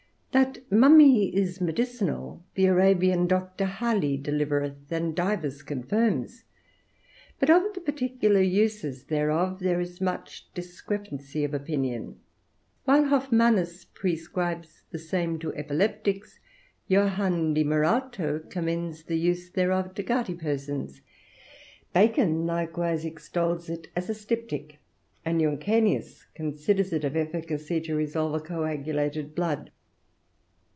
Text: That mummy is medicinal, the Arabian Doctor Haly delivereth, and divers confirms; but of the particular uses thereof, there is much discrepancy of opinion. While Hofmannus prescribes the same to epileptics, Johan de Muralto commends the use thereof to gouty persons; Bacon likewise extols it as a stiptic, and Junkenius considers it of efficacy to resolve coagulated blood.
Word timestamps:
That 0.33 0.59
mummy 0.71 1.35
is 1.35 1.59
medicinal, 1.59 2.41
the 2.55 2.67
Arabian 2.67 3.27
Doctor 3.27 3.65
Haly 3.65 4.15
delivereth, 4.15 4.89
and 4.89 5.13
divers 5.13 5.61
confirms; 5.61 6.45
but 7.37 7.49
of 7.49 7.73
the 7.73 7.81
particular 7.81 8.39
uses 8.39 9.03
thereof, 9.07 9.59
there 9.59 9.81
is 9.81 9.99
much 9.99 10.47
discrepancy 10.53 11.43
of 11.43 11.53
opinion. 11.53 12.15
While 12.85 13.07
Hofmannus 13.09 13.83
prescribes 13.83 14.83
the 14.89 14.97
same 14.99 15.37
to 15.39 15.53
epileptics, 15.53 16.39
Johan 16.87 17.53
de 17.53 17.65
Muralto 17.65 18.39
commends 18.49 19.03
the 19.03 19.17
use 19.17 19.49
thereof 19.49 19.93
to 19.95 20.01
gouty 20.01 20.33
persons; 20.35 21.01
Bacon 21.93 22.45
likewise 22.45 23.03
extols 23.03 23.67
it 23.69 23.89
as 23.97 24.09
a 24.09 24.13
stiptic, 24.13 24.77
and 25.25 25.41
Junkenius 25.41 26.25
considers 26.35 26.93
it 26.93 27.03
of 27.03 27.17
efficacy 27.17 27.81
to 27.81 27.95
resolve 27.95 28.41
coagulated 28.45 29.35
blood. 29.35 29.71